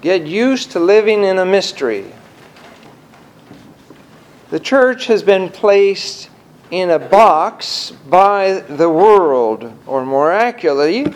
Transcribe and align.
get 0.00 0.26
used 0.26 0.70
to 0.72 0.80
living 0.80 1.24
in 1.24 1.38
a 1.38 1.44
mystery. 1.44 2.12
The 4.50 4.60
church 4.60 5.06
has 5.06 5.22
been 5.22 5.50
placed 5.50 6.30
in 6.70 6.90
a 6.90 6.98
box 6.98 7.92
by 8.08 8.60
the 8.60 8.88
world, 8.88 9.72
or 9.86 10.04
more 10.04 10.32
accurately, 10.32 11.12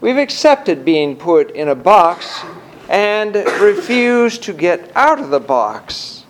we've 0.00 0.16
accepted 0.16 0.84
being 0.84 1.16
put 1.16 1.50
in 1.50 1.68
a 1.68 1.74
box 1.74 2.42
and 2.88 3.34
refuse 3.60 4.38
to 4.38 4.52
get 4.52 4.90
out 4.94 5.18
of 5.18 5.30
the 5.30 5.40
box. 5.40 6.24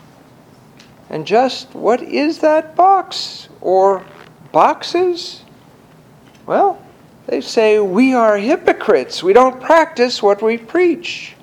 And 1.11 1.27
just 1.27 1.73
what 1.75 2.03
is 2.03 2.39
that 2.39 2.75
box 2.75 3.49
or 3.61 4.05
boxes? 4.51 5.43
Well, 6.47 6.83
they 7.27 7.41
say 7.41 7.79
we 7.79 8.15
are 8.15 8.37
hypocrites. 8.37 9.23
We 9.23 9.33
don't 9.33 9.61
practice 9.61 10.23
what 10.23 10.43
we 10.43 10.57
preach. 10.57 11.36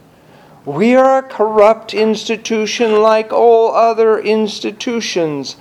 We 0.65 0.95
are 0.95 1.17
a 1.17 1.23
corrupt 1.23 1.93
institution 1.93 3.01
like 3.01 3.33
all 3.33 3.73
other 3.75 4.17
institutions. 4.17 5.57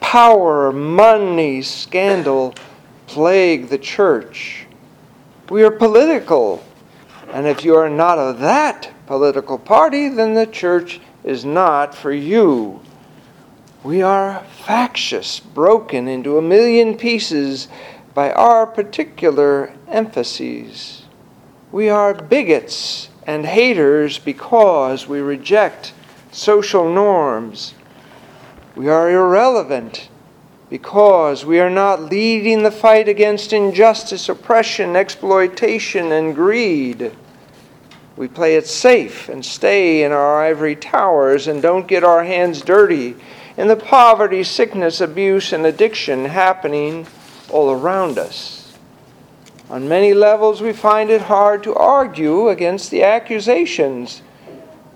Power, 0.00 0.72
money, 0.72 1.62
scandal 1.62 2.54
plague 3.06 3.68
the 3.68 3.78
church. 3.78 4.66
We 5.48 5.62
are 5.62 5.70
political. 5.70 6.62
And 7.32 7.46
if 7.46 7.64
you 7.64 7.76
are 7.76 7.88
not 7.88 8.18
of 8.18 8.40
that 8.40 8.92
political 9.06 9.58
party, 9.58 10.10
then 10.10 10.34
the 10.34 10.46
church 10.46 11.00
is 11.24 11.46
not 11.46 11.94
for 11.94 12.12
you. 12.12 12.80
We 13.82 14.02
are 14.02 14.44
factious, 14.64 15.40
broken 15.40 16.08
into 16.08 16.36
a 16.36 16.42
million 16.42 16.98
pieces 16.98 17.68
by 18.12 18.32
our 18.32 18.66
particular 18.66 19.72
emphases. 19.88 21.04
We 21.72 21.88
are 21.88 22.12
bigots 22.12 23.08
and 23.26 23.44
haters 23.44 24.18
because 24.18 25.06
we 25.06 25.18
reject 25.18 25.92
social 26.30 26.90
norms. 26.90 27.74
We 28.76 28.88
are 28.88 29.10
irrelevant 29.10 30.08
because 30.70 31.44
we 31.44 31.60
are 31.60 31.70
not 31.70 32.02
leading 32.02 32.62
the 32.62 32.70
fight 32.70 33.08
against 33.08 33.52
injustice, 33.52 34.28
oppression, 34.28 34.96
exploitation, 34.96 36.12
and 36.12 36.34
greed. 36.34 37.12
We 38.16 38.28
play 38.28 38.56
it 38.56 38.66
safe 38.66 39.28
and 39.28 39.44
stay 39.44 40.02
in 40.02 40.12
our 40.12 40.42
ivory 40.42 40.76
towers 40.76 41.46
and 41.48 41.60
don't 41.60 41.86
get 41.86 42.02
our 42.02 42.24
hands 42.24 42.62
dirty 42.62 43.14
in 43.56 43.68
the 43.68 43.76
poverty, 43.76 44.42
sickness, 44.42 45.00
abuse, 45.00 45.52
and 45.52 45.66
addiction 45.66 46.24
happening 46.24 47.06
all 47.50 47.70
around 47.70 48.18
us. 48.18 48.65
On 49.68 49.88
many 49.88 50.14
levels, 50.14 50.60
we 50.60 50.72
find 50.72 51.10
it 51.10 51.22
hard 51.22 51.64
to 51.64 51.74
argue 51.74 52.48
against 52.48 52.90
the 52.90 53.02
accusations. 53.02 54.22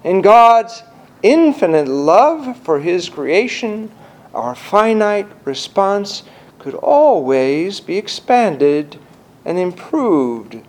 In 0.05 0.21
God's 0.21 0.83
infinite 1.23 1.89
love 1.89 2.57
for 2.59 2.79
His 2.79 3.09
creation, 3.09 3.91
our 4.33 4.55
finite 4.55 5.27
response 5.45 6.23
could 6.61 6.75
always 6.75 7.81
be 7.81 7.97
expanded 7.97 8.99
and 9.45 9.59
improved. 9.59 10.61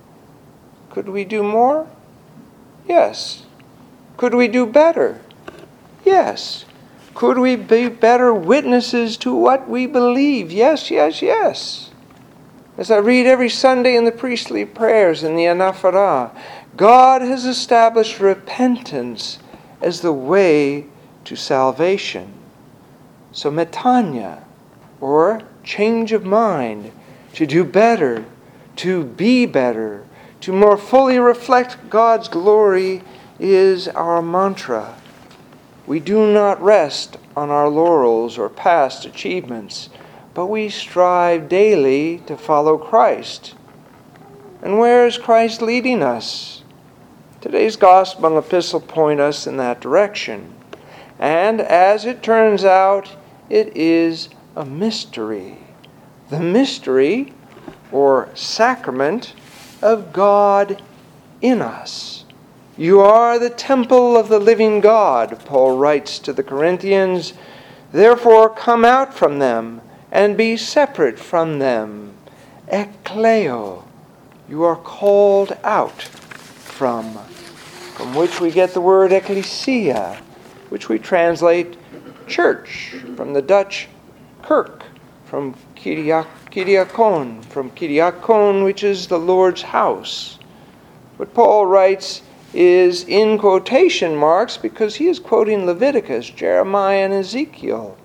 Could 0.89 1.07
we 1.07 1.23
do 1.23 1.43
more? 1.43 1.87
Yes. 2.87 3.43
Could 4.17 4.33
we 4.33 4.47
do 4.47 4.65
better? 4.65 5.21
Yes. 6.03 6.65
Could 7.13 7.37
we 7.37 7.55
be 7.55 7.87
better 7.87 8.33
witnesses 8.33 9.15
to 9.17 9.35
what 9.35 9.69
we 9.69 9.85
believe? 9.85 10.51
Yes, 10.51 10.89
yes, 10.89 11.21
yes. 11.21 11.90
As 12.81 12.89
I 12.89 12.97
read 12.97 13.27
every 13.27 13.47
Sunday 13.47 13.95
in 13.95 14.05
the 14.05 14.11
priestly 14.11 14.65
prayers 14.65 15.21
in 15.21 15.35
the 15.35 15.43
Anaphora, 15.43 16.35
God 16.75 17.21
has 17.21 17.45
established 17.45 18.19
repentance 18.19 19.37
as 19.81 20.01
the 20.01 20.11
way 20.11 20.87
to 21.25 21.35
salvation. 21.35 22.33
So, 23.31 23.51
metanoia, 23.51 24.45
or 24.99 25.43
change 25.63 26.11
of 26.11 26.25
mind, 26.25 26.91
to 27.33 27.45
do 27.45 27.63
better, 27.63 28.25
to 28.77 29.03
be 29.03 29.45
better, 29.45 30.03
to 30.39 30.51
more 30.51 30.75
fully 30.75 31.19
reflect 31.19 31.87
God's 31.87 32.29
glory, 32.29 33.03
is 33.37 33.89
our 33.89 34.23
mantra. 34.23 34.97
We 35.85 35.99
do 35.99 36.33
not 36.33 36.59
rest 36.59 37.17
on 37.37 37.51
our 37.51 37.69
laurels 37.69 38.39
or 38.39 38.49
past 38.49 39.05
achievements, 39.05 39.89
but 40.33 40.47
we 40.47 40.69
strive 40.69 41.49
daily 41.49 42.19
to 42.25 42.37
follow 42.37 42.77
Christ. 42.77 43.55
And 44.61 44.77
where 44.79 45.05
is 45.05 45.17
Christ 45.17 45.61
leading 45.61 46.01
us? 46.01 46.63
Today's 47.41 47.75
gospel 47.75 48.27
and 48.27 48.45
epistle 48.45 48.79
point 48.79 49.19
us 49.19 49.47
in 49.47 49.57
that 49.57 49.81
direction. 49.81 50.53
And 51.19 51.59
as 51.59 52.05
it 52.05 52.23
turns 52.23 52.63
out, 52.63 53.15
it 53.49 53.75
is 53.75 54.29
a 54.55 54.63
mystery. 54.63 55.57
The 56.29 56.39
mystery, 56.39 57.33
or 57.91 58.29
sacrament, 58.35 59.33
of 59.81 60.13
God 60.13 60.81
in 61.41 61.61
us. 61.61 62.25
You 62.77 63.01
are 63.01 63.37
the 63.37 63.49
temple 63.49 64.15
of 64.15 64.29
the 64.29 64.39
living 64.39 64.79
God, 64.79 65.43
Paul 65.45 65.77
writes 65.77 66.19
to 66.19 66.31
the 66.31 66.43
Corinthians. 66.43 67.33
Therefore, 67.91 68.49
come 68.49 68.85
out 68.85 69.13
from 69.13 69.39
them 69.39 69.81
and 70.11 70.37
be 70.37 70.57
separate 70.57 71.17
from 71.17 71.59
them. 71.59 72.13
Ekkleo. 72.67 73.83
You 74.49 74.63
are 74.63 74.75
called 74.75 75.57
out 75.63 76.01
from, 76.01 77.17
from 77.95 78.13
which 78.15 78.41
we 78.41 78.51
get 78.51 78.73
the 78.73 78.81
word 78.81 79.13
ecclesia, 79.13 80.21
which 80.69 80.89
we 80.89 80.99
translate 80.99 81.77
church, 82.27 82.95
from 83.15 83.33
the 83.33 83.41
Dutch 83.41 83.87
kerk, 84.41 84.83
from 85.25 85.55
kyriakon, 85.75 87.45
from 87.45 87.71
kyriakon, 87.71 88.63
which 88.65 88.83
is 88.83 89.07
the 89.07 89.19
Lord's 89.19 89.61
house. 89.61 90.37
What 91.17 91.33
Paul 91.33 91.65
writes, 91.65 92.21
is 92.53 93.05
in 93.05 93.37
quotation 93.37 94.15
marks 94.15 94.57
because 94.57 94.95
he 94.95 95.07
is 95.07 95.19
quoting 95.19 95.65
Leviticus, 95.65 96.29
Jeremiah, 96.29 97.05
and 97.05 97.13
Ezekiel. 97.13 97.97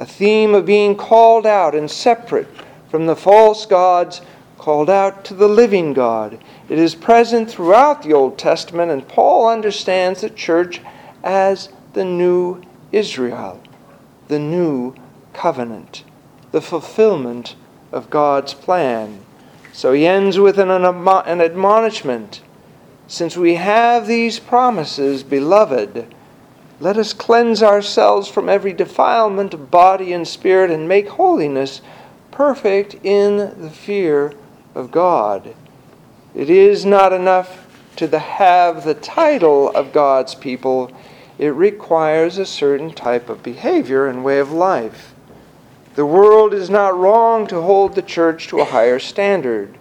The 0.00 0.06
theme 0.06 0.54
of 0.54 0.64
being 0.64 0.96
called 0.96 1.44
out 1.44 1.74
and 1.74 1.90
separate 1.90 2.48
from 2.88 3.04
the 3.04 3.14
false 3.14 3.66
gods, 3.66 4.22
called 4.56 4.88
out 4.88 5.26
to 5.26 5.34
the 5.34 5.46
living 5.46 5.92
God. 5.92 6.42
It 6.70 6.78
is 6.78 6.94
present 6.94 7.50
throughout 7.50 8.02
the 8.02 8.14
Old 8.14 8.38
Testament, 8.38 8.90
and 8.90 9.06
Paul 9.06 9.50
understands 9.50 10.22
the 10.22 10.30
church 10.30 10.80
as 11.22 11.68
the 11.92 12.06
new 12.06 12.62
Israel, 12.92 13.62
the 14.28 14.38
new 14.38 14.94
covenant, 15.34 16.04
the 16.50 16.62
fulfillment 16.62 17.54
of 17.92 18.08
God's 18.08 18.54
plan. 18.54 19.20
So 19.74 19.92
he 19.92 20.06
ends 20.06 20.38
with 20.38 20.58
an, 20.58 20.70
an 20.70 21.40
admonishment 21.42 22.40
since 23.06 23.36
we 23.36 23.56
have 23.56 24.06
these 24.06 24.38
promises, 24.38 25.22
beloved, 25.22 26.06
let 26.80 26.96
us 26.96 27.12
cleanse 27.12 27.62
ourselves 27.62 28.26
from 28.26 28.48
every 28.48 28.72
defilement 28.72 29.52
of 29.52 29.70
body 29.70 30.14
and 30.14 30.26
spirit 30.26 30.70
and 30.70 30.88
make 30.88 31.08
holiness 31.08 31.82
perfect 32.30 32.96
in 33.04 33.36
the 33.60 33.70
fear 33.70 34.32
of 34.74 34.90
God. 34.90 35.54
It 36.34 36.48
is 36.48 36.86
not 36.86 37.12
enough 37.12 37.66
to 37.96 38.06
the, 38.06 38.18
have 38.18 38.84
the 38.84 38.94
title 38.94 39.68
of 39.70 39.92
God's 39.92 40.34
people, 40.34 40.90
it 41.38 41.48
requires 41.48 42.38
a 42.38 42.46
certain 42.46 42.92
type 42.92 43.28
of 43.28 43.42
behavior 43.42 44.06
and 44.06 44.24
way 44.24 44.38
of 44.38 44.52
life. 44.52 45.14
The 45.96 46.06
world 46.06 46.54
is 46.54 46.70
not 46.70 46.96
wrong 46.96 47.46
to 47.48 47.60
hold 47.60 47.94
the 47.94 48.02
church 48.02 48.48
to 48.48 48.60
a 48.60 48.64
higher 48.64 48.98
standard. 48.98 49.76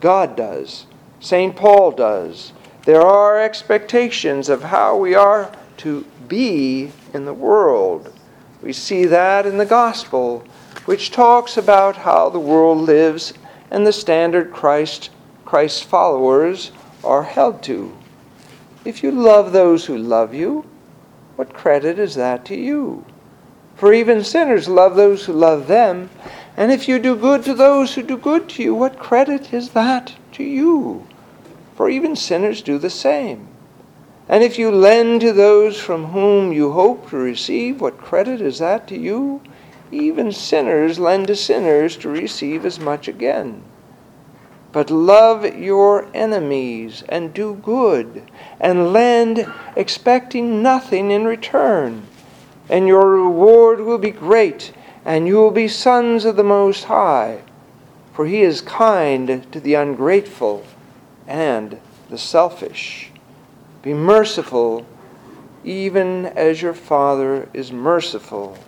God 0.00 0.36
does. 0.36 0.86
St. 1.18 1.56
Paul 1.56 1.90
does. 1.90 2.52
There 2.84 3.02
are 3.02 3.40
expectations 3.40 4.48
of 4.48 4.64
how 4.64 4.96
we 4.96 5.14
are 5.14 5.50
to 5.78 6.04
be 6.28 6.92
in 7.12 7.24
the 7.24 7.34
world. 7.34 8.12
We 8.62 8.72
see 8.72 9.04
that 9.06 9.46
in 9.46 9.58
the 9.58 9.66
gospel, 9.66 10.44
which 10.84 11.10
talks 11.10 11.56
about 11.56 11.96
how 11.96 12.28
the 12.28 12.40
world 12.40 12.78
lives 12.78 13.34
and 13.70 13.86
the 13.86 13.92
standard 13.92 14.52
Christ 14.52 15.10
Christ's 15.44 15.82
followers 15.82 16.72
are 17.04 17.22
held 17.22 17.62
to. 17.64 17.96
If 18.84 19.02
you 19.02 19.10
love 19.10 19.52
those 19.52 19.86
who 19.86 19.96
love 19.96 20.34
you, 20.34 20.64
what 21.36 21.54
credit 21.54 21.98
is 21.98 22.14
that 22.16 22.44
to 22.46 22.56
you? 22.56 23.04
For 23.76 23.92
even 23.92 24.24
sinners 24.24 24.68
love 24.68 24.96
those 24.96 25.26
who 25.26 25.32
love 25.32 25.68
them, 25.68 26.10
and 26.56 26.72
if 26.72 26.88
you 26.88 26.98
do 26.98 27.14
good 27.14 27.44
to 27.44 27.54
those 27.54 27.94
who 27.94 28.02
do 28.02 28.16
good 28.16 28.48
to 28.50 28.62
you, 28.62 28.74
what 28.74 28.98
credit 28.98 29.52
is 29.52 29.70
that 29.70 30.14
to 30.32 30.42
you? 30.42 31.06
for 31.76 31.90
even 31.90 32.16
sinners 32.16 32.62
do 32.62 32.78
the 32.78 32.90
same. 32.90 33.46
And 34.28 34.42
if 34.42 34.58
you 34.58 34.70
lend 34.70 35.20
to 35.20 35.32
those 35.32 35.78
from 35.78 36.06
whom 36.06 36.52
you 36.52 36.72
hope 36.72 37.10
to 37.10 37.16
receive, 37.16 37.80
what 37.80 37.98
credit 37.98 38.40
is 38.40 38.58
that 38.58 38.88
to 38.88 38.98
you? 38.98 39.40
Even 39.92 40.32
sinners 40.32 40.98
lend 40.98 41.28
to 41.28 41.36
sinners 41.36 41.96
to 41.98 42.08
receive 42.08 42.66
as 42.66 42.80
much 42.80 43.06
again. 43.06 43.62
but 44.76 44.90
love 44.90 45.56
your 45.56 46.06
enemies 46.12 47.02
and 47.08 47.32
do 47.32 47.54
good 47.62 48.22
and 48.60 48.92
lend, 48.92 49.50
expecting 49.74 50.62
nothing 50.62 51.10
in 51.10 51.24
return. 51.24 52.06
And 52.68 52.86
your 52.86 53.08
reward 53.08 53.80
will 53.80 53.96
be 53.96 54.10
great, 54.10 54.72
and 55.02 55.26
you 55.26 55.36
will 55.36 55.50
be 55.50 55.66
sons 55.66 56.26
of 56.26 56.36
the 56.36 56.44
Most 56.44 56.84
High. 56.84 57.40
For 58.12 58.26
he 58.26 58.42
is 58.42 58.60
kind 58.60 59.50
to 59.50 59.60
the 59.60 59.72
ungrateful 59.72 60.66
and 61.26 61.80
the 62.10 62.18
selfish. 62.18 63.10
Be 63.86 63.94
merciful, 63.94 64.84
even 65.62 66.26
as 66.26 66.60
your 66.60 66.74
Father 66.74 67.48
is 67.54 67.70
merciful. 67.70 68.58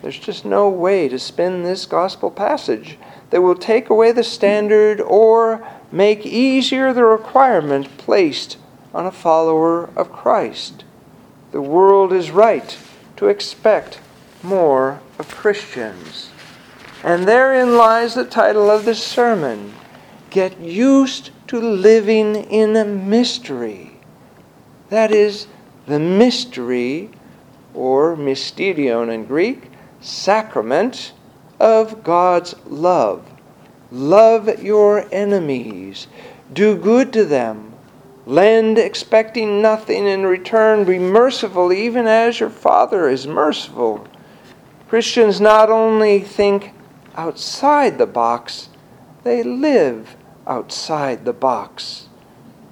There's 0.00 0.16
just 0.16 0.44
no 0.44 0.68
way 0.68 1.08
to 1.08 1.18
spin 1.18 1.64
this 1.64 1.86
gospel 1.86 2.30
passage 2.30 2.98
that 3.30 3.42
will 3.42 3.56
take 3.56 3.90
away 3.90 4.12
the 4.12 4.22
standard 4.22 5.00
or 5.00 5.66
make 5.90 6.24
easier 6.24 6.92
the 6.92 7.02
requirement 7.02 7.98
placed 7.98 8.58
on 8.94 9.06
a 9.06 9.10
follower 9.10 9.90
of 9.96 10.12
Christ. 10.12 10.84
The 11.50 11.60
world 11.60 12.12
is 12.12 12.30
right 12.30 12.78
to 13.16 13.26
expect 13.26 13.98
more 14.40 15.00
of 15.18 15.34
Christians. 15.34 16.30
And 17.02 17.26
therein 17.26 17.76
lies 17.76 18.14
the 18.14 18.24
title 18.24 18.70
of 18.70 18.84
this 18.84 19.02
sermon 19.02 19.74
Get 20.30 20.60
Used 20.60 21.32
to 21.48 21.58
Living 21.58 22.36
in 22.36 22.76
a 22.76 22.84
Mystery. 22.84 23.90
That 24.88 25.10
is, 25.10 25.48
the 25.86 25.98
mystery, 25.98 27.10
or 27.74 28.14
mysterion 28.14 29.12
in 29.12 29.24
Greek, 29.24 29.72
sacrament 30.00 31.12
of 31.58 32.04
God's 32.04 32.54
love. 32.64 33.28
Love 33.90 34.62
your 34.62 35.04
enemies. 35.12 36.06
Do 36.52 36.76
good 36.76 37.12
to 37.14 37.24
them. 37.24 37.74
Lend 38.24 38.78
expecting 38.78 39.60
nothing 39.60 40.06
in 40.06 40.24
return. 40.24 40.84
Be 40.84 41.00
merciful 41.00 41.72
even 41.72 42.06
as 42.06 42.38
your 42.38 42.50
Father 42.50 43.08
is 43.08 43.26
merciful. 43.26 44.06
Christians 44.88 45.40
not 45.40 45.70
only 45.70 46.20
think 46.20 46.72
outside 47.16 47.98
the 47.98 48.06
box, 48.06 48.68
they 49.24 49.42
live 49.42 50.16
outside 50.46 51.24
the 51.24 51.32
box. 51.32 52.08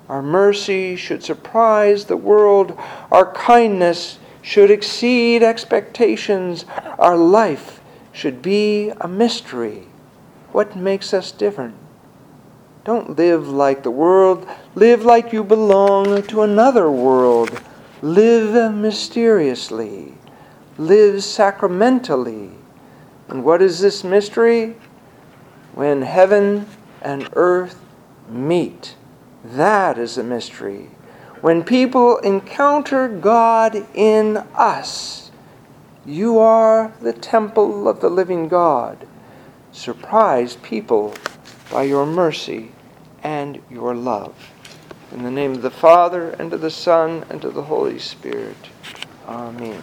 Our 0.09 0.23
mercy 0.23 0.97
should 0.97 1.23
surprise 1.23 2.07
the 2.07 2.17
world. 2.17 2.79
Our 3.11 3.33
kindness 3.33 4.19
should 4.41 4.71
exceed 4.71 5.43
expectations. 5.43 6.65
Our 6.99 7.17
life 7.17 7.81
should 8.13 8.41
be 8.41 8.91
a 9.01 9.07
mystery. 9.07 9.87
What 10.53 10.75
makes 10.75 11.13
us 11.13 11.31
different? 11.31 11.75
Don't 12.85 13.19
live 13.19 13.49
like 13.49 13.83
the 13.83 13.91
world. 13.91 14.49
Live 14.75 15.05
like 15.05 15.33
you 15.33 15.45
belong 15.45 16.23
to 16.23 16.43
another 16.43 16.91
world. 16.91 17.61
Live 18.01 18.75
mysteriously. 18.75 20.15
Live 20.79 21.23
sacramentally. 21.23 22.51
And 23.29 23.45
what 23.45 23.61
is 23.61 23.81
this 23.81 24.03
mystery? 24.03 24.75
When 25.75 26.01
heaven 26.01 26.67
and 27.03 27.29
earth 27.35 27.81
meet. 28.29 28.97
That 29.45 29.99
is 29.99 30.19
a 30.19 30.25
mystery. 30.25 30.91
When 31.41 31.63
people 31.63 32.19
encounter 32.19 33.09
God 33.09 33.87
in 33.95 34.39
us 34.55 35.29
you 36.09 36.39
are 36.39 36.91
the 37.03 37.13
temple 37.13 37.87
of 37.87 38.01
the 38.01 38.09
living 38.09 38.49
God. 38.49 39.07
Surprise 39.73 40.57
people 40.57 41.13
by 41.71 41.83
your 41.83 42.07
mercy 42.07 42.73
and 43.23 43.61
your 43.71 43.95
love. 43.95 44.35
In 45.13 45.23
the 45.23 45.31
name 45.31 45.53
of 45.53 45.61
the 45.61 45.71
Father, 45.71 46.31
and 46.31 46.51
of 46.55 46.63
the 46.63 46.71
Son, 46.71 47.27
and 47.29 47.45
of 47.45 47.53
the 47.53 47.65
Holy 47.65 47.99
Spirit. 47.99 48.57
Amen. 49.27 49.83